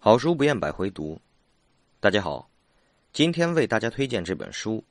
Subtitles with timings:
[0.00, 1.20] 好书不厌百回读，
[1.98, 2.48] 大家好，
[3.12, 4.76] 今天为大家推荐这本书《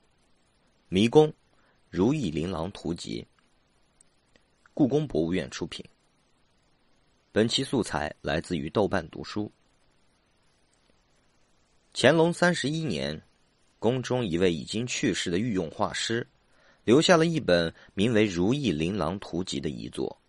[0.90, 1.32] 迷宫：
[1.88, 3.26] 如意琳琅图集》，
[4.74, 5.82] 故宫博物院出品。
[7.32, 9.50] 本期素材来自于豆瓣读书。
[11.94, 13.18] 乾隆三十一年，
[13.78, 16.24] 宫中一位已经去世的御用画师，
[16.84, 20.20] 留下了一本名为《如意琳琅图集》的遗作。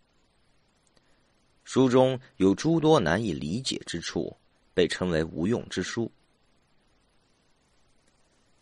[1.64, 4.34] 书中有诸多难以理解之处。
[4.80, 6.10] 被称为无用之书。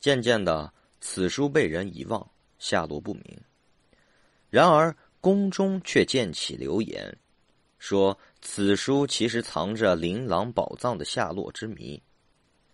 [0.00, 3.40] 渐渐的，此书被人遗忘，下落不明。
[4.50, 7.16] 然而，宫中却渐起流言，
[7.78, 12.02] 说此书其实藏着琳琅宝藏的下落之谜，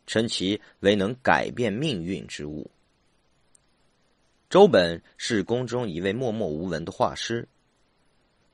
[0.06, 2.70] 称其为能改变命运之物。
[4.48, 7.46] 周本是宫中一位默默无闻的画师，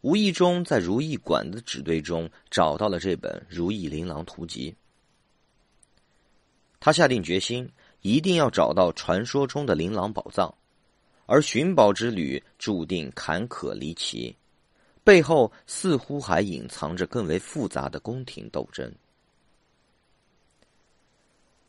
[0.01, 4.73] 无意中在如意馆的纸堆中找到了这本《如意琳琅图集》。
[6.81, 10.53] 他下定决心，一定要找到传说中的琳琅宝藏，
[11.27, 14.35] 而寻宝之旅注定坎坷离奇，
[15.05, 18.91] 背后似乎还隐藏着更为复杂的宫廷斗争。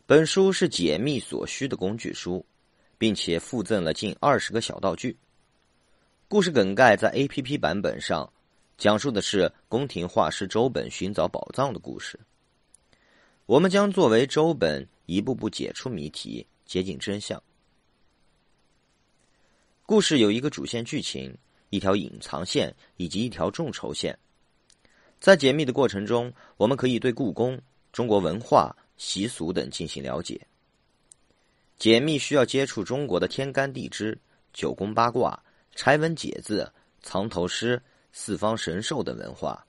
[0.06, 2.46] 本书是解密所需的工具书，
[2.98, 5.18] 并且附赠了近二十个小道具。
[6.30, 8.32] 故事梗概在 A P P 版本上，
[8.78, 12.18] 讲述的是宫廷画师周本寻找宝藏的故事。
[13.46, 14.88] 我们将作为周本。
[15.06, 17.42] 一步步解出谜题，接近真相。
[19.86, 21.36] 故事有一个主线剧情、
[21.70, 24.18] 一条隐藏线以及一条众筹线。
[25.20, 30.40] 在解密的过程中，我们可以对故宫、中国文化、习俗等进行了解。
[31.78, 34.18] 解密需要接触中国的天干地支、
[34.54, 35.38] 九宫八卦、
[35.76, 36.72] 拆文解字、
[37.02, 37.82] 藏头诗、
[38.14, 39.66] 四方神兽等文化。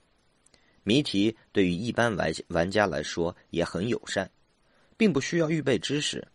[0.84, 4.30] 谜题对于一般玩玩家来说也很友善。
[4.96, 6.26] 并不需要预备知识，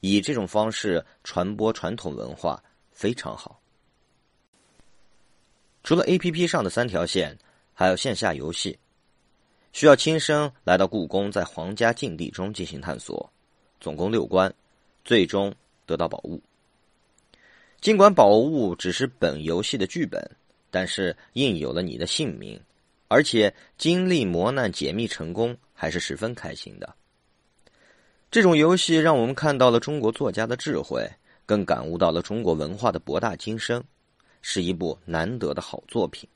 [0.00, 2.62] 以这种方式传播传统文化
[2.92, 3.60] 非常好。
[5.82, 7.36] 除了 A P P 上的三条线，
[7.72, 8.78] 还有线下游戏，
[9.72, 13.32] 需要亲身来到故宫，在皇家禁地中进行探索，
[13.80, 14.52] 总共六关，
[15.04, 15.54] 最终
[15.86, 16.42] 得到宝物。
[17.80, 20.20] 尽管宝物只是本游戏的剧本，
[20.70, 22.60] 但是印有了你的姓名，
[23.06, 26.94] 而且经历磨难解密成功，还是十分开心的。
[28.38, 31.04] 这种游戏让我们看到了中国作家的智慧，
[31.44, 33.82] 更感悟到了中国文化的博大精深，
[34.42, 36.28] 是一部难得的好作品。